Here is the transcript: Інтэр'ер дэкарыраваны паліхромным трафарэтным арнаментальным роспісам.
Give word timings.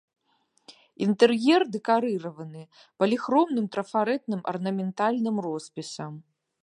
Інтэр'ер 1.05 1.61
дэкарыраваны 1.75 2.63
паліхромным 3.03 3.65
трафарэтным 3.77 4.41
арнаментальным 4.53 5.37
роспісам. 5.49 6.13